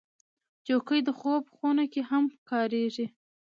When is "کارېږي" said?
2.49-3.07